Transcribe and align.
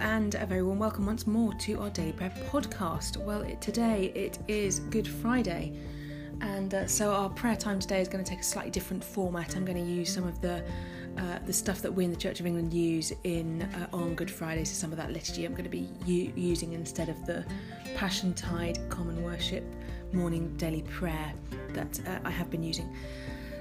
and 0.00 0.34
a 0.34 0.46
very 0.46 0.62
warm 0.62 0.78
welcome 0.78 1.06
once 1.06 1.26
more 1.26 1.54
to 1.54 1.80
our 1.80 1.90
Daily 1.90 2.12
Prayer 2.12 2.32
podcast. 2.48 3.16
Well, 3.16 3.42
it, 3.42 3.60
today 3.60 4.12
it 4.14 4.38
is 4.48 4.80
Good 4.80 5.06
Friday, 5.06 5.78
and 6.40 6.74
uh, 6.74 6.86
so 6.86 7.12
our 7.12 7.28
prayer 7.30 7.56
time 7.56 7.78
today 7.78 8.00
is 8.00 8.08
going 8.08 8.22
to 8.22 8.28
take 8.28 8.40
a 8.40 8.44
slightly 8.44 8.70
different 8.70 9.02
format. 9.02 9.56
I'm 9.56 9.64
going 9.64 9.82
to 9.82 9.90
use 9.90 10.12
some 10.12 10.26
of 10.26 10.40
the 10.40 10.64
uh, 11.18 11.38
the 11.46 11.52
stuff 11.52 11.82
that 11.82 11.92
we 11.92 12.04
in 12.04 12.10
the 12.10 12.16
Church 12.16 12.40
of 12.40 12.46
England 12.46 12.72
use 12.74 13.12
in 13.24 13.62
uh, 13.62 13.86
on 13.92 14.14
Good 14.14 14.30
Friday, 14.30 14.64
so 14.64 14.74
some 14.74 14.92
of 14.92 14.98
that 14.98 15.12
liturgy 15.12 15.44
I'm 15.44 15.52
going 15.52 15.64
to 15.64 15.70
be 15.70 15.88
u- 16.04 16.32
using 16.34 16.72
instead 16.72 17.08
of 17.08 17.24
the 17.24 17.44
Passion 17.94 18.34
Tide 18.34 18.78
Common 18.88 19.22
Worship 19.22 19.64
morning 20.12 20.56
daily 20.56 20.82
prayer 20.82 21.32
that 21.72 22.00
uh, 22.06 22.18
I 22.24 22.30
have 22.30 22.50
been 22.50 22.62
using. 22.62 22.94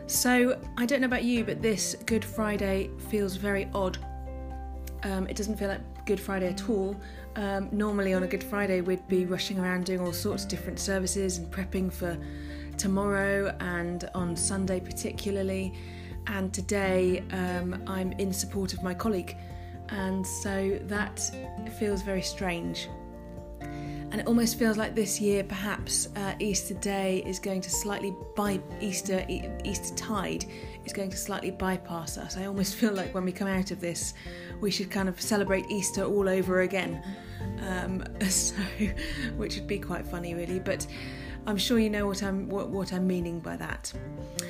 So 0.08 0.60
I 0.78 0.86
don't 0.86 1.02
know 1.02 1.08
about 1.08 1.24
you, 1.24 1.44
but 1.44 1.62
this 1.62 1.96
Good 2.06 2.24
Friday 2.24 2.90
feels 3.10 3.36
very 3.36 3.70
odd 3.73 3.98
um, 5.05 5.27
it 5.27 5.36
doesn't 5.36 5.58
feel 5.58 5.70
like 5.70 5.81
Good 6.05 6.20
Friday 6.20 6.50
at 6.50 6.70
all. 6.70 6.95
Um, 7.36 7.68
normally 7.72 8.14
on 8.14 8.23
a 8.23 8.27
Good 8.27 8.44
Friday, 8.44 8.82
we'd 8.82 9.08
be 9.08 9.26
rushing 9.26 9.59
around 9.59 9.86
doing 9.86 10.00
all 10.00 10.14
sorts 10.14 10.44
of 10.44 10.50
different 10.50 10.80
services 10.80 11.40
and 11.40 11.52
prepping 11.52 11.91
for 11.91 12.18
tomorrow 12.78 13.55
and 13.59 14.08
on 14.14 14.36
Sunday, 14.36 14.80
particularly. 14.80 15.73
And 16.28 16.54
today, 16.54 17.23
um, 17.31 17.81
I'm 17.88 18.12
in 18.14 18.31
support 18.31 18.73
of 18.73 18.84
my 18.84 18.94
colleague, 18.94 19.36
and 19.90 20.26
so 20.26 20.80
that 20.84 21.20
feels 21.80 22.04
very 22.04 22.22
strange. 22.22 22.88
And 24.12 24.22
it 24.22 24.27
almost 24.27 24.58
feels 24.58 24.77
like 24.77 24.95
this 24.95 25.20
year, 25.20 25.44
perhaps 25.44 26.09
uh, 26.16 26.36
Easter 26.40 26.73
Day 26.76 27.23
is 27.26 27.40
going 27.40 27.62
to 27.62 27.70
slightly 27.70 28.16
by 28.36 28.62
Easter 28.80 29.26
Easter 29.28 29.95
tide 29.95 30.45
is 30.86 30.94
going 30.94 31.09
to 31.09 31.18
slightly 31.18 31.52
bypass 31.52 32.18
us. 32.18 32.38
I 32.38 32.45
almost 32.45 32.76
feel 32.80 32.94
like 32.94 33.14
when 33.14 33.26
we 33.26 33.31
come 33.31 33.48
out 33.48 33.72
of 33.72 33.81
this, 33.81 34.14
we 34.62 34.72
should 34.72 34.90
kind 34.90 35.09
of 35.09 35.20
celebrate 35.20 35.66
Easter 35.70 36.03
all 36.03 36.30
over 36.30 36.61
again. 36.61 37.03
Um, 37.61 38.03
so, 38.30 38.56
which 39.38 39.56
would 39.56 39.67
be 39.67 39.80
quite 39.80 40.06
funny, 40.08 40.33
really. 40.33 40.59
But 40.59 40.88
I'm 41.48 41.58
sure 41.58 41.78
you 41.78 41.89
know 41.89 42.08
what 42.08 42.23
I'm 42.23 42.50
what, 42.50 42.70
what 42.70 42.94
I'm 42.94 43.06
meaning 43.06 43.39
by 43.39 43.56
that. 43.58 43.92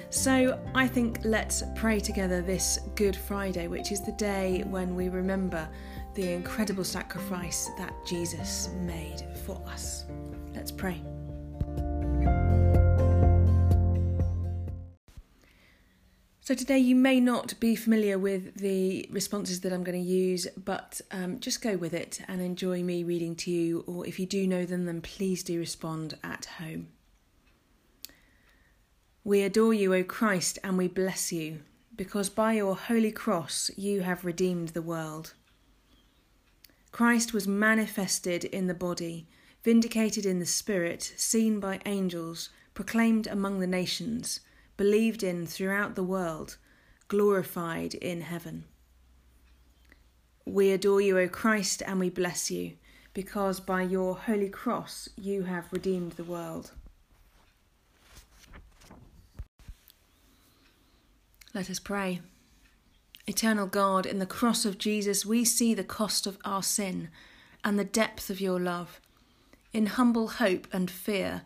So 0.10 0.60
I 0.74 0.88
think 0.88 1.20
let's 1.24 1.64
pray 1.76 2.00
together 2.00 2.42
this 2.42 2.80
Good 2.96 3.16
Friday, 3.16 3.68
which 3.68 3.92
is 3.92 4.02
the 4.02 4.14
day 4.14 4.64
when 4.68 4.96
we 4.96 5.10
remember 5.10 5.68
the 6.16 6.32
incredible 6.32 6.86
sacrifice 6.86 7.70
that 7.78 7.94
Jesus 8.06 8.70
made 8.80 9.24
for 9.46 9.62
us. 9.68 10.06
Let's 10.54 10.72
pray. 10.72 11.02
So, 16.40 16.54
today 16.54 16.78
you 16.78 16.96
may 16.96 17.20
not 17.20 17.60
be 17.60 17.76
familiar 17.76 18.18
with 18.18 18.56
the 18.60 19.10
responses 19.12 19.62
that 19.62 19.74
I'm 19.74 19.84
going 19.84 20.02
to 20.02 20.10
use, 20.10 20.48
but 20.56 21.02
um, 21.12 21.40
just 21.40 21.62
go 21.62 21.76
with 21.76 21.94
it 21.94 22.22
and 22.28 22.40
enjoy 22.40 22.84
me 22.84 23.04
reading 23.04 23.36
to 23.38 23.52
you. 23.52 23.84
Or 23.88 24.06
if 24.06 24.20
you 24.20 24.26
do 24.26 24.46
know 24.48 24.64
them, 24.64 24.86
then 24.86 25.02
please 25.02 25.44
do 25.44 25.60
respond 25.60 26.18
at 26.24 26.46
home. 26.60 26.90
We 29.24 29.42
adore 29.42 29.74
you, 29.74 29.94
O 29.96 30.04
Christ, 30.04 30.60
and 30.64 30.78
we 30.78 30.88
bless 30.88 31.34
you, 31.34 31.62
because 31.96 32.30
by 32.30 32.54
your 32.54 32.76
holy 32.76 33.12
cross 33.12 33.72
you 33.76 34.02
have 34.02 34.24
redeemed 34.24 34.70
the 34.70 34.84
world. 34.84 35.34
Christ 36.96 37.34
was 37.34 37.46
manifested 37.46 38.46
in 38.46 38.68
the 38.68 38.74
body, 38.74 39.28
vindicated 39.66 40.26
in 40.26 40.40
the 40.40 40.46
spirit, 40.46 41.12
seen 41.18 41.60
by 41.60 41.82
angels, 41.86 42.52
proclaimed 42.74 43.28
among 43.28 43.60
the 43.60 43.68
nations 43.68 44.40
believed 44.78 45.22
in 45.22 45.46
throughout 45.46 45.96
the 45.96 46.06
world, 46.06 46.56
glorified 47.10 47.96
in 47.96 48.22
heaven. 48.22 48.64
We 50.46 50.72
adore 50.72 51.02
you, 51.02 51.20
O 51.20 51.28
Christ, 51.28 51.84
and 51.86 52.00
we 52.00 52.10
bless 52.10 52.50
you, 52.50 52.78
because 53.14 53.60
by 53.60 53.82
your 53.82 54.16
holy 54.16 54.48
cross 54.48 55.10
you 55.18 55.44
have 55.44 55.74
redeemed 55.74 56.14
the 56.14 56.24
world. 56.24 56.72
Let 61.54 61.70
us 61.70 61.80
pray. 61.80 62.22
Eternal 63.28 63.68
God, 63.68 64.06
in 64.06 64.20
the 64.20 64.26
cross 64.26 64.66
of 64.66 64.78
Jesus, 64.78 65.26
we 65.26 65.44
see 65.44 65.74
the 65.74 65.84
cost 65.84 66.28
of 66.28 66.38
our 66.46 66.64
sin 66.64 67.10
and 67.64 67.80
the 67.80 67.84
depth 67.84 68.30
of 68.30 68.40
your 68.40 68.60
love. 68.60 69.02
In 69.74 69.88
humble 69.88 70.28
hope 70.28 70.68
and 70.72 70.90
fear, 70.90 71.42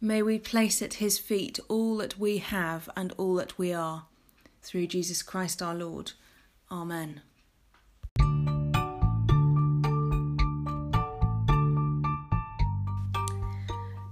May 0.00 0.22
we 0.22 0.38
place 0.38 0.80
at 0.80 0.94
his 0.94 1.18
feet 1.18 1.58
all 1.68 1.96
that 1.96 2.18
we 2.18 2.38
have 2.38 2.88
and 2.96 3.12
all 3.16 3.34
that 3.34 3.58
we 3.58 3.72
are. 3.72 4.04
Through 4.62 4.86
Jesus 4.86 5.22
Christ 5.22 5.60
our 5.60 5.74
Lord. 5.74 6.12
Amen. 6.70 7.22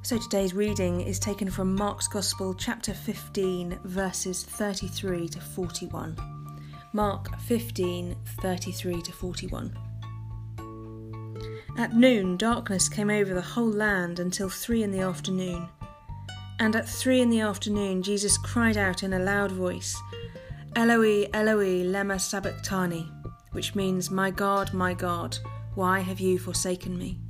So 0.03 0.19
today's 0.19 0.55
reading 0.55 1.01
is 1.01 1.19
taken 1.19 1.51
from 1.51 1.75
Mark's 1.75 2.09
Gospel, 2.09 2.55
chapter 2.55 2.95
15, 2.95 3.79
verses 3.85 4.43
33 4.45 5.29
to 5.29 5.41
41. 5.41 6.36
Mark 6.97 7.39
15, 7.41 8.17
33 8.41 9.03
to 9.03 9.13
41. 9.13 9.79
At 11.77 11.93
noon, 11.95 12.39
darkness 12.39 12.89
came 12.89 13.11
over 13.11 13.35
the 13.35 13.43
whole 13.43 13.69
land 13.69 14.19
until 14.19 14.49
three 14.49 14.83
in 14.83 14.93
the 14.93 15.01
afternoon. 15.01 15.69
And 16.59 16.75
at 16.75 16.89
three 16.89 17.21
in 17.21 17.29
the 17.29 17.41
afternoon, 17.43 18.03
Jesus 18.03 18.39
cried 18.39 18.79
out 18.79 19.03
in 19.03 19.13
a 19.13 19.19
loud 19.19 19.53
voice, 19.53 19.95
Eloi, 20.75 21.27
Eloi, 21.35 21.85
lema 21.85 22.19
sabachthani, 22.19 23.07
which 23.53 23.75
means, 23.75 24.11
My 24.11 24.31
God, 24.31 24.73
my 24.73 24.95
God, 24.95 25.37
why 25.75 26.01
have 26.01 26.19
you 26.19 26.39
forsaken 26.39 26.97
me? 26.97 27.21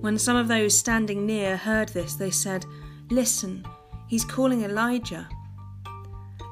When 0.00 0.16
some 0.16 0.38
of 0.38 0.48
those 0.48 0.78
standing 0.78 1.26
near 1.26 1.58
heard 1.58 1.90
this, 1.90 2.14
they 2.14 2.30
said, 2.30 2.64
Listen, 3.10 3.66
he's 4.08 4.24
calling 4.24 4.62
Elijah. 4.62 5.28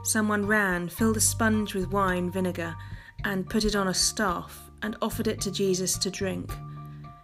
Someone 0.04 0.46
ran, 0.46 0.88
filled 0.88 1.16
a 1.16 1.20
sponge 1.20 1.74
with 1.74 1.90
wine 1.90 2.30
vinegar, 2.30 2.76
and 3.24 3.48
put 3.48 3.64
it 3.64 3.74
on 3.74 3.88
a 3.88 3.94
staff, 3.94 4.70
and 4.82 4.96
offered 5.02 5.26
it 5.26 5.40
to 5.40 5.50
Jesus 5.50 5.98
to 5.98 6.10
drink. 6.10 6.52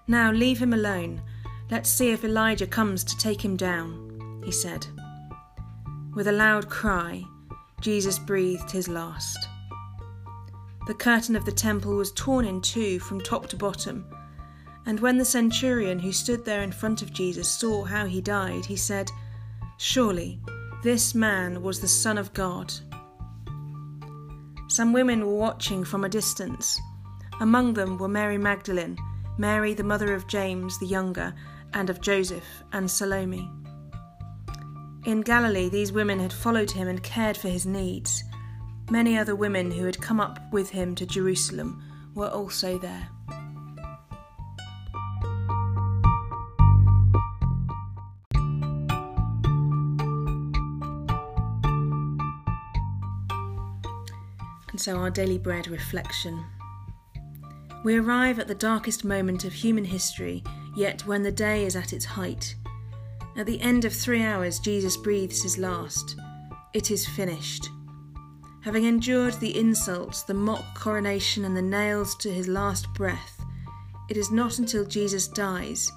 Now 0.08 0.32
leave 0.32 0.58
him 0.58 0.72
alone. 0.72 1.22
Let's 1.70 1.90
see 1.90 2.10
if 2.10 2.24
Elijah 2.24 2.66
comes 2.66 3.04
to 3.04 3.16
take 3.16 3.44
him 3.44 3.56
down 3.56 4.10
he 4.44 4.52
said. 4.52 4.86
With 6.14 6.26
a 6.28 6.32
loud 6.32 6.68
cry, 6.68 7.24
Jesus 7.80 8.18
breathed 8.18 8.70
his 8.70 8.88
last. 8.88 9.38
The 10.86 10.94
curtain 10.94 11.36
of 11.36 11.44
the 11.44 11.52
temple 11.52 11.96
was 11.96 12.12
torn 12.12 12.44
in 12.44 12.60
two 12.60 12.98
from 12.98 13.20
top 13.20 13.46
to 13.48 13.56
bottom, 13.56 14.04
and 14.86 14.98
when 14.98 15.18
the 15.18 15.24
centurion 15.24 15.98
who 15.98 16.12
stood 16.12 16.44
there 16.44 16.62
in 16.62 16.72
front 16.72 17.02
of 17.02 17.12
Jesus 17.12 17.48
saw 17.48 17.84
how 17.84 18.06
he 18.06 18.20
died, 18.20 18.64
he 18.64 18.76
said, 18.76 19.10
Surely 19.78 20.40
this 20.82 21.14
man 21.14 21.62
was 21.62 21.80
the 21.80 21.88
Son 21.88 22.16
of 22.16 22.32
God. 22.32 22.72
Some 24.68 24.92
women 24.92 25.26
were 25.26 25.34
watching 25.34 25.84
from 25.84 26.04
a 26.04 26.08
distance. 26.08 26.80
Among 27.40 27.74
them 27.74 27.98
were 27.98 28.08
Mary 28.08 28.38
Magdalene, 28.38 28.96
Mary 29.36 29.74
the 29.74 29.84
mother 29.84 30.14
of 30.14 30.26
James 30.26 30.78
the 30.78 30.86
younger, 30.86 31.34
and 31.74 31.90
of 31.90 32.00
Joseph, 32.00 32.62
and 32.72 32.90
Salome. 32.90 33.50
In 35.04 35.20
Galilee, 35.20 35.68
these 35.68 35.92
women 35.92 36.18
had 36.18 36.32
followed 36.32 36.70
him 36.70 36.88
and 36.88 37.02
cared 37.02 37.36
for 37.36 37.48
his 37.48 37.66
needs. 37.66 38.22
Many 38.90 39.18
other 39.18 39.36
women 39.36 39.70
who 39.70 39.84
had 39.84 40.00
come 40.00 40.20
up 40.20 40.52
with 40.52 40.70
him 40.70 40.94
to 40.94 41.06
Jerusalem 41.06 41.82
were 42.14 42.28
also 42.28 42.78
there. 42.78 43.08
And 54.70 54.80
so, 54.80 54.96
our 54.96 55.10
daily 55.10 55.38
bread 55.38 55.68
reflection. 55.68 56.44
We 57.84 57.96
arrive 57.96 58.38
at 58.38 58.48
the 58.48 58.54
darkest 58.54 59.04
moment 59.04 59.44
of 59.44 59.52
human 59.52 59.84
history, 59.84 60.44
yet 60.76 61.06
when 61.06 61.22
the 61.22 61.32
day 61.32 61.64
is 61.64 61.76
at 61.76 61.92
its 61.92 62.04
height, 62.04 62.54
at 63.36 63.46
the 63.46 63.60
end 63.60 63.84
of 63.84 63.94
three 63.94 64.22
hours, 64.22 64.58
Jesus 64.58 64.96
breathes 64.96 65.42
his 65.42 65.56
last. 65.56 66.16
It 66.74 66.90
is 66.90 67.06
finished. 67.06 67.68
Having 68.62 68.84
endured 68.84 69.34
the 69.34 69.56
insults, 69.56 70.22
the 70.22 70.34
mock 70.34 70.74
coronation, 70.74 71.44
and 71.44 71.56
the 71.56 71.62
nails 71.62 72.14
to 72.16 72.30
his 72.30 72.48
last 72.48 72.92
breath, 72.92 73.40
it 74.10 74.16
is 74.16 74.30
not 74.30 74.58
until 74.58 74.84
Jesus 74.84 75.28
dies 75.28 75.90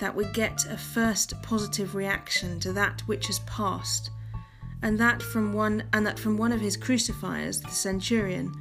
that 0.00 0.14
we 0.14 0.24
get 0.32 0.66
a 0.66 0.76
first 0.76 1.40
positive 1.42 1.94
reaction 1.94 2.58
to 2.60 2.72
that 2.72 3.00
which 3.02 3.28
has 3.28 3.38
passed, 3.40 4.10
and 4.82 4.98
that 4.98 5.22
from 5.22 5.52
one 5.52 5.84
and 5.92 6.06
that 6.06 6.18
from 6.18 6.36
one 6.36 6.52
of 6.52 6.60
his 6.60 6.76
crucifiers, 6.76 7.60
the 7.60 7.70
centurion. 7.70 8.52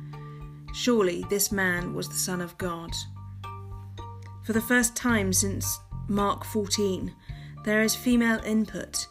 Surely 0.73 1.25
this 1.29 1.51
man 1.51 1.94
was 1.94 2.07
the 2.07 2.15
Son 2.15 2.41
of 2.41 2.57
God. 2.57 2.91
For 4.44 4.53
the 4.53 4.62
first 4.62 4.95
time 4.95 5.33
since 5.33 5.79
Mark 6.07 6.45
14, 6.45 7.13
there 7.65 7.81
is 7.81 7.95
female 7.95 8.39
input, 8.45 9.07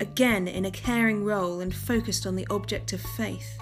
again 0.00 0.48
in 0.48 0.64
a 0.64 0.70
caring 0.70 1.24
role 1.24 1.60
and 1.60 1.74
focused 1.74 2.26
on 2.26 2.36
the 2.36 2.46
object 2.50 2.92
of 2.92 3.00
faith. 3.00 3.58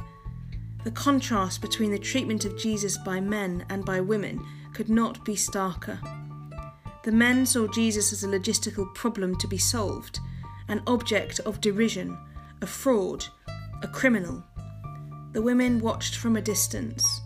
The 0.85 0.91
contrast 0.91 1.61
between 1.61 1.91
the 1.91 1.99
treatment 1.99 2.45
of 2.45 2.59
Jesus 2.59 2.99
by 2.99 3.21
men 3.21 3.65
and 3.69 3.85
by 3.85 4.01
women 4.01 4.45
could 4.75 4.89
not 4.89 5.25
be 5.25 5.35
starker. 5.35 5.99
The 7.05 7.13
men 7.13 7.47
saw 7.47 7.67
Jesus 7.67 8.13
as 8.13 8.25
a 8.25 8.29
logistical 8.29 8.95
problem 8.95 9.37
to 9.37 9.47
be 9.47 9.59
solved, 9.59 10.21
an 10.69 10.83
object 10.87 11.41
of 11.41 11.61
derision, 11.61 12.19
a 12.63 12.67
fraud, 12.67 13.25
a 13.83 13.89
criminal. 13.89 14.43
The 15.33 15.43
women 15.43 15.81
watched 15.81 16.17
from 16.17 16.37
a 16.37 16.43
distance 16.43 17.21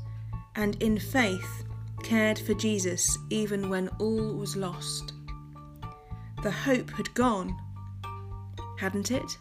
and, 0.57 0.81
in 0.83 0.99
faith, 0.99 1.65
cared 2.03 2.39
for 2.39 2.55
Jesus 2.55 3.19
even 3.31 3.69
when 3.69 3.89
all 3.99 4.35
was 4.35 4.57
lost. 4.57 5.13
The 6.43 6.51
hope 6.51 6.91
had 6.91 7.13
gone, 7.15 7.57
hadn't 8.79 9.11
it? 9.11 9.39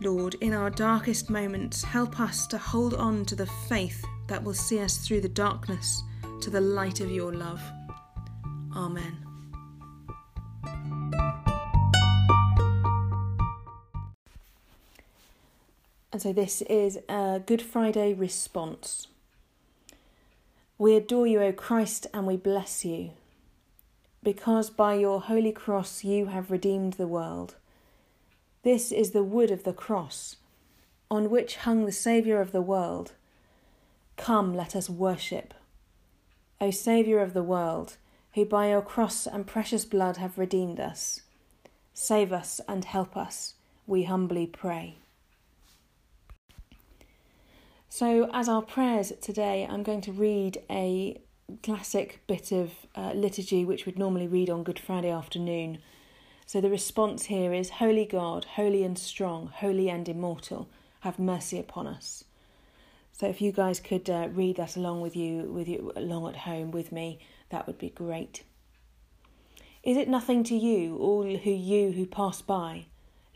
Lord, 0.00 0.34
in 0.40 0.52
our 0.52 0.70
darkest 0.70 1.30
moments, 1.30 1.84
help 1.84 2.18
us 2.18 2.46
to 2.48 2.58
hold 2.58 2.94
on 2.94 3.24
to 3.26 3.36
the 3.36 3.46
faith 3.68 4.04
that 4.26 4.42
will 4.42 4.54
see 4.54 4.80
us 4.80 4.96
through 4.98 5.20
the 5.20 5.28
darkness 5.28 6.02
to 6.40 6.50
the 6.50 6.60
light 6.60 7.00
of 7.00 7.10
your 7.10 7.32
love. 7.32 7.62
Amen. 8.74 9.21
And 16.12 16.20
so 16.20 16.32
this 16.32 16.60
is 16.62 16.98
a 17.08 17.40
Good 17.44 17.62
Friday 17.62 18.12
response. 18.12 19.08
We 20.76 20.94
adore 20.94 21.26
you, 21.26 21.40
O 21.40 21.52
Christ, 21.52 22.06
and 22.12 22.26
we 22.26 22.36
bless 22.36 22.84
you, 22.84 23.12
because 24.22 24.68
by 24.68 24.94
your 24.94 25.22
holy 25.22 25.52
cross 25.52 26.04
you 26.04 26.26
have 26.26 26.50
redeemed 26.50 26.94
the 26.94 27.06
world. 27.06 27.54
This 28.62 28.92
is 28.92 29.12
the 29.12 29.22
wood 29.22 29.50
of 29.50 29.64
the 29.64 29.72
cross, 29.72 30.36
on 31.10 31.30
which 31.30 31.56
hung 31.56 31.86
the 31.86 31.92
Saviour 31.92 32.40
of 32.40 32.52
the 32.52 32.60
world. 32.60 33.12
Come, 34.16 34.54
let 34.54 34.76
us 34.76 34.90
worship. 34.90 35.54
O 36.60 36.70
Saviour 36.70 37.20
of 37.20 37.32
the 37.32 37.42
world, 37.42 37.96
who 38.34 38.44
by 38.44 38.68
your 38.68 38.82
cross 38.82 39.26
and 39.26 39.46
precious 39.46 39.84
blood 39.84 40.18
have 40.18 40.36
redeemed 40.36 40.78
us, 40.78 41.22
save 41.94 42.32
us 42.32 42.60
and 42.68 42.84
help 42.84 43.16
us, 43.16 43.54
we 43.86 44.02
humbly 44.02 44.46
pray. 44.46 44.96
So, 47.94 48.30
as 48.32 48.48
our 48.48 48.62
prayers 48.62 49.12
today, 49.20 49.68
I'm 49.68 49.82
going 49.82 50.00
to 50.00 50.12
read 50.12 50.62
a 50.70 51.20
classic 51.62 52.22
bit 52.26 52.50
of 52.50 52.70
uh, 52.96 53.12
liturgy 53.12 53.66
which 53.66 53.84
we'd 53.84 53.98
normally 53.98 54.26
read 54.26 54.48
on 54.48 54.64
Good 54.64 54.78
Friday 54.78 55.10
afternoon 55.10 55.76
so 56.46 56.62
the 56.62 56.70
response 56.70 57.26
here 57.26 57.52
is 57.52 57.68
Holy 57.68 58.06
God, 58.06 58.46
holy 58.56 58.82
and 58.82 58.98
strong, 58.98 59.52
holy 59.54 59.90
and 59.90 60.08
immortal, 60.08 60.70
have 61.00 61.18
mercy 61.18 61.58
upon 61.58 61.86
us. 61.86 62.24
So 63.12 63.26
if 63.26 63.42
you 63.42 63.52
guys 63.52 63.78
could 63.78 64.08
uh, 64.08 64.28
read 64.32 64.56
that 64.56 64.74
along 64.74 65.02
with 65.02 65.14
you, 65.14 65.42
with 65.52 65.68
you 65.68 65.92
along 65.94 66.30
at 66.30 66.36
home 66.36 66.70
with 66.70 66.92
me, 66.92 67.18
that 67.50 67.66
would 67.66 67.76
be 67.76 67.90
great. 67.90 68.42
Is 69.82 69.98
it 69.98 70.08
nothing 70.08 70.44
to 70.44 70.56
you, 70.56 70.96
all 70.96 71.24
who 71.24 71.50
you 71.50 71.92
who 71.92 72.06
pass 72.06 72.40
by? 72.40 72.86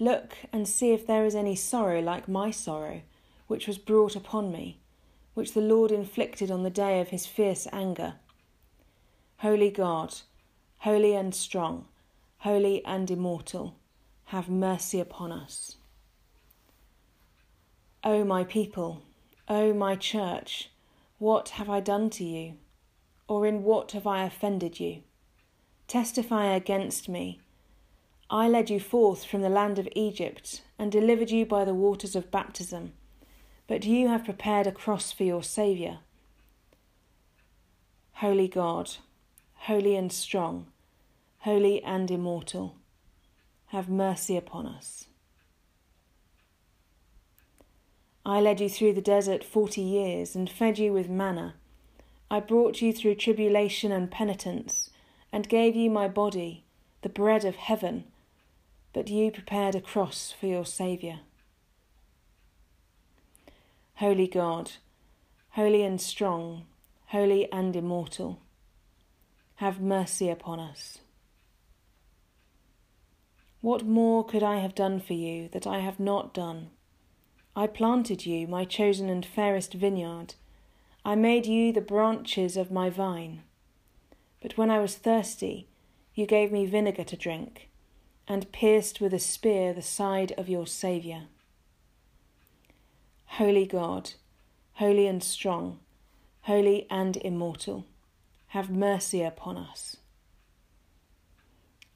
Look 0.00 0.38
and 0.50 0.66
see 0.66 0.94
if 0.94 1.06
there 1.06 1.26
is 1.26 1.34
any 1.34 1.56
sorrow 1.56 2.00
like 2.00 2.26
my 2.26 2.50
sorrow, 2.50 3.02
which 3.46 3.66
was 3.66 3.78
brought 3.78 4.16
upon 4.16 4.50
me, 4.50 4.80
which 5.34 5.52
the 5.52 5.60
Lord 5.60 5.90
inflicted 5.90 6.50
on 6.50 6.62
the 6.62 6.70
day 6.70 7.00
of 7.00 7.08
his 7.08 7.26
fierce 7.26 7.66
anger. 7.72 8.14
Holy 9.38 9.70
God, 9.70 10.14
holy 10.78 11.14
and 11.14 11.34
strong, 11.34 11.86
holy 12.38 12.84
and 12.84 13.10
immortal, 13.10 13.76
have 14.26 14.48
mercy 14.48 14.98
upon 14.98 15.30
us. 15.32 15.76
O 18.02 18.24
my 18.24 18.44
people, 18.44 19.02
O 19.48 19.72
my 19.72 19.94
church, 19.94 20.70
what 21.18 21.50
have 21.50 21.68
I 21.68 21.80
done 21.80 22.10
to 22.10 22.24
you? 22.24 22.54
Or 23.28 23.46
in 23.46 23.62
what 23.62 23.92
have 23.92 24.06
I 24.06 24.24
offended 24.24 24.78
you? 24.78 25.02
Testify 25.88 26.46
against 26.46 27.08
me. 27.08 27.40
I 28.28 28.48
led 28.48 28.70
you 28.70 28.80
forth 28.80 29.24
from 29.24 29.42
the 29.42 29.48
land 29.48 29.78
of 29.78 29.88
Egypt 29.94 30.62
and 30.78 30.90
delivered 30.90 31.30
you 31.30 31.46
by 31.46 31.64
the 31.64 31.74
waters 31.74 32.16
of 32.16 32.30
baptism, 32.30 32.92
but 33.66 33.84
you 33.84 34.08
have 34.08 34.24
prepared 34.24 34.66
a 34.66 34.72
cross 34.72 35.12
for 35.12 35.24
your 35.24 35.42
Saviour. 35.42 35.98
Holy 38.14 38.48
God, 38.48 38.96
holy 39.54 39.96
and 39.96 40.12
strong, 40.12 40.66
holy 41.38 41.82
and 41.82 42.10
immortal, 42.10 42.76
have 43.66 43.88
mercy 43.88 44.36
upon 44.36 44.66
us. 44.66 45.06
I 48.24 48.40
led 48.40 48.60
you 48.60 48.68
through 48.68 48.94
the 48.94 49.00
desert 49.00 49.44
forty 49.44 49.82
years 49.82 50.34
and 50.34 50.50
fed 50.50 50.78
you 50.78 50.92
with 50.92 51.08
manna. 51.08 51.54
I 52.30 52.40
brought 52.40 52.80
you 52.82 52.92
through 52.92 53.16
tribulation 53.16 53.92
and 53.92 54.10
penitence, 54.10 54.90
and 55.32 55.48
gave 55.48 55.76
you 55.76 55.90
my 55.90 56.08
body, 56.08 56.64
the 57.02 57.08
bread 57.08 57.44
of 57.44 57.54
heaven, 57.56 58.04
but 58.92 59.08
you 59.08 59.30
prepared 59.30 59.74
a 59.74 59.80
cross 59.80 60.34
for 60.38 60.46
your 60.46 60.64
Saviour. 60.64 61.20
Holy 64.00 64.26
God, 64.26 64.72
holy 65.52 65.82
and 65.82 65.98
strong, 65.98 66.66
holy 67.06 67.50
and 67.50 67.74
immortal, 67.74 68.42
have 69.54 69.80
mercy 69.80 70.28
upon 70.28 70.60
us. 70.60 70.98
What 73.62 73.86
more 73.86 74.22
could 74.22 74.42
I 74.42 74.58
have 74.58 74.74
done 74.74 75.00
for 75.00 75.14
you 75.14 75.48
that 75.54 75.66
I 75.66 75.78
have 75.78 75.98
not 75.98 76.34
done? 76.34 76.68
I 77.56 77.66
planted 77.66 78.26
you, 78.26 78.46
my 78.46 78.66
chosen 78.66 79.08
and 79.08 79.24
fairest 79.24 79.72
vineyard. 79.72 80.34
I 81.02 81.14
made 81.14 81.46
you 81.46 81.72
the 81.72 81.80
branches 81.80 82.58
of 82.58 82.70
my 82.70 82.90
vine. 82.90 83.44
But 84.42 84.58
when 84.58 84.70
I 84.70 84.78
was 84.78 84.96
thirsty, 84.96 85.68
you 86.14 86.26
gave 86.26 86.52
me 86.52 86.66
vinegar 86.66 87.04
to 87.04 87.16
drink, 87.16 87.70
and 88.28 88.52
pierced 88.52 89.00
with 89.00 89.14
a 89.14 89.18
spear 89.18 89.72
the 89.72 89.80
side 89.80 90.32
of 90.36 90.50
your 90.50 90.66
Saviour. 90.66 91.28
Holy 93.26 93.66
God, 93.66 94.12
holy 94.74 95.06
and 95.06 95.22
strong, 95.22 95.78
holy 96.42 96.86
and 96.90 97.16
immortal, 97.18 97.84
have 98.48 98.70
mercy 98.70 99.22
upon 99.22 99.58
us. 99.58 99.96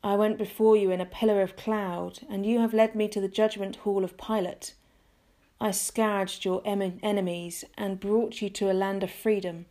I 0.03 0.17
went 0.17 0.39
before 0.39 0.77
you 0.77 0.91
in 0.91 1.01
a 1.01 1.07
pillar 1.07 1.43
of 1.43 1.57
cloud, 1.57 2.21
and 2.29 2.47
you 2.47 2.61
have 2.61 2.73
led 2.73 2.95
me 2.95 3.07
to 3.09 3.21
the 3.21 3.29
judgment 3.29 3.77
hall 3.77 4.03
of 4.03 4.17
Pilate. 4.17 4.75
I 5.61 5.73
scourged 5.73 6.45
your 6.45 6.63
em- 6.65 6.99
enemies 7.03 7.65
and 7.77 8.01
brought 8.01 8.41
you 8.41 8.49
to 8.51 8.71
a 8.71 8.73
land 8.73 9.03
of 9.03 9.11
freedom, 9.11 9.67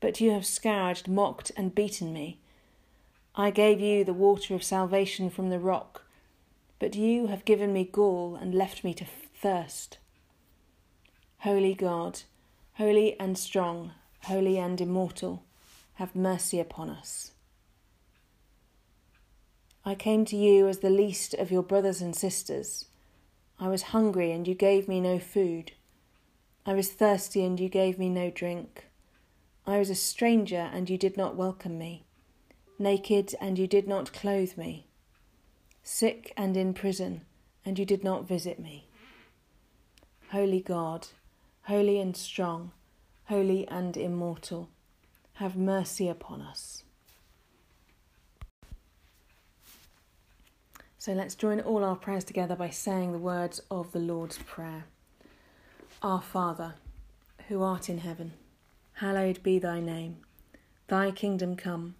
but 0.00 0.20
you 0.20 0.30
have 0.32 0.44
scourged, 0.44 1.08
mocked, 1.08 1.52
and 1.56 1.74
beaten 1.74 2.12
me. 2.12 2.38
I 3.34 3.50
gave 3.50 3.80
you 3.80 4.04
the 4.04 4.12
water 4.12 4.54
of 4.54 4.62
salvation 4.62 5.30
from 5.30 5.48
the 5.48 5.58
rock, 5.58 6.04
but 6.78 6.94
you 6.94 7.28
have 7.28 7.46
given 7.46 7.72
me 7.72 7.84
gall 7.84 8.36
and 8.36 8.54
left 8.54 8.84
me 8.84 8.92
to 8.94 9.06
thirst. 9.06 9.96
Holy 11.42 11.74
God, 11.74 12.20
holy 12.74 13.18
and 13.18 13.36
strong, 13.36 13.94
holy 14.26 14.58
and 14.58 14.80
immortal, 14.80 15.42
have 15.94 16.14
mercy 16.14 16.60
upon 16.60 16.88
us. 16.88 17.32
I 19.84 19.96
came 19.96 20.24
to 20.26 20.36
you 20.36 20.68
as 20.68 20.78
the 20.78 20.88
least 20.88 21.34
of 21.34 21.50
your 21.50 21.64
brothers 21.64 22.00
and 22.00 22.14
sisters. 22.14 22.84
I 23.58 23.66
was 23.66 23.90
hungry, 23.90 24.30
and 24.30 24.46
you 24.46 24.54
gave 24.54 24.86
me 24.86 25.00
no 25.00 25.18
food. 25.18 25.72
I 26.64 26.74
was 26.74 26.90
thirsty, 26.90 27.44
and 27.44 27.58
you 27.58 27.68
gave 27.68 27.98
me 27.98 28.08
no 28.08 28.30
drink. 28.30 28.84
I 29.66 29.78
was 29.78 29.90
a 29.90 29.96
stranger, 29.96 30.70
and 30.72 30.88
you 30.88 30.96
did 30.96 31.16
not 31.16 31.34
welcome 31.34 31.76
me. 31.76 32.04
Naked, 32.78 33.34
and 33.40 33.58
you 33.58 33.66
did 33.66 33.88
not 33.88 34.12
clothe 34.12 34.56
me. 34.56 34.86
Sick 35.82 36.32
and 36.36 36.56
in 36.56 36.72
prison, 36.72 37.22
and 37.64 37.80
you 37.80 37.84
did 37.84 38.04
not 38.04 38.28
visit 38.28 38.60
me. 38.60 38.86
Holy 40.30 40.60
God, 40.60 41.08
holy 41.62 42.00
and 42.00 42.16
strong, 42.16 42.72
holy 43.24 43.66
and 43.68 43.96
immortal, 43.96 44.68
have 45.34 45.56
mercy 45.56 46.08
upon 46.08 46.40
us. 46.40 46.82
So 50.98 51.12
let's 51.12 51.34
join 51.34 51.60
all 51.60 51.82
our 51.82 51.96
prayers 51.96 52.24
together 52.24 52.54
by 52.54 52.70
saying 52.70 53.12
the 53.12 53.18
words 53.18 53.60
of 53.70 53.90
the 53.92 53.98
Lord's 53.98 54.38
Prayer. 54.38 54.84
Our 56.00 56.22
Father, 56.22 56.74
who 57.48 57.62
art 57.62 57.88
in 57.88 57.98
heaven, 57.98 58.34
hallowed 58.94 59.42
be 59.42 59.58
thy 59.58 59.80
name. 59.80 60.18
Thy 60.86 61.10
kingdom 61.10 61.56
come, 61.56 61.96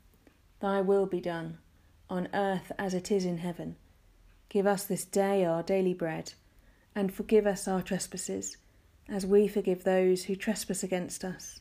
thy 0.60 0.80
will 0.80 1.06
be 1.06 1.20
done, 1.20 1.58
on 2.08 2.28
earth 2.34 2.70
as 2.78 2.94
it 2.94 3.10
is 3.10 3.24
in 3.24 3.38
heaven. 3.38 3.76
Give 4.48 4.66
us 4.66 4.84
this 4.84 5.04
day 5.04 5.44
our 5.44 5.62
daily 5.62 5.94
bread, 5.94 6.34
and 6.94 7.12
forgive 7.12 7.46
us 7.46 7.66
our 7.66 7.82
trespasses, 7.82 8.56
as 9.08 9.26
we 9.26 9.48
forgive 9.48 9.84
those 9.84 10.24
who 10.24 10.36
trespass 10.36 10.82
against 10.82 11.24
us. 11.24 11.60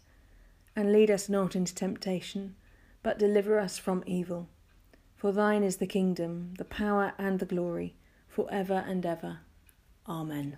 And 0.75 0.91
lead 0.91 1.11
us 1.11 1.27
not 1.27 1.55
into 1.55 1.75
temptation, 1.75 2.55
but 3.03 3.19
deliver 3.19 3.59
us 3.59 3.77
from 3.77 4.03
evil. 4.05 4.49
For 5.15 5.31
thine 5.31 5.63
is 5.63 5.77
the 5.77 5.87
kingdom, 5.87 6.53
the 6.57 6.65
power, 6.65 7.13
and 7.17 7.39
the 7.39 7.45
glory, 7.45 7.95
for 8.27 8.47
ever 8.51 8.83
and 8.87 9.05
ever. 9.05 9.39
Amen. 10.07 10.57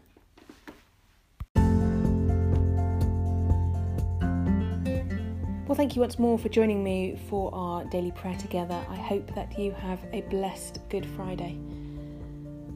Well, 5.65 5.75
thank 5.75 5.95
you 5.95 6.01
once 6.01 6.19
more 6.19 6.37
for 6.37 6.49
joining 6.49 6.83
me 6.83 7.19
for 7.29 7.49
our 7.55 7.83
daily 7.85 8.11
prayer 8.11 8.37
together. 8.37 8.79
I 8.89 8.95
hope 8.95 9.33
that 9.33 9.57
you 9.57 9.71
have 9.71 9.99
a 10.11 10.21
blessed 10.21 10.79
Good 10.89 11.05
Friday. 11.15 11.57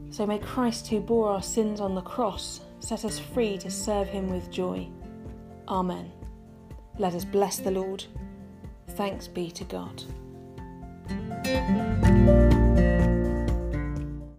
So 0.09 0.25
may 0.25 0.39
Christ, 0.39 0.87
who 0.87 0.99
bore 0.99 1.29
our 1.29 1.43
sins 1.43 1.79
on 1.79 1.93
the 1.93 2.01
cross, 2.01 2.61
set 2.79 3.05
us 3.05 3.19
free 3.19 3.57
to 3.59 3.69
serve 3.69 4.07
him 4.07 4.29
with 4.29 4.49
joy. 4.51 4.87
Amen. 5.67 6.11
Let 6.97 7.13
us 7.13 7.25
bless 7.25 7.57
the 7.57 7.71
Lord. 7.71 8.03
Thanks 8.89 9.27
be 9.27 9.51
to 9.51 9.63
God. 9.65 10.03